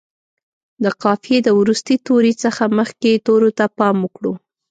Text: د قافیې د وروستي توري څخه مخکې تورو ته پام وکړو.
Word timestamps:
د 0.83 0.85
قافیې 1.03 1.37
د 1.43 1.49
وروستي 1.59 1.95
توري 2.05 2.33
څخه 2.43 2.63
مخکې 2.77 3.11
تورو 3.25 3.49
ته 3.57 3.65
پام 3.77 3.95
وکړو. 4.01 4.33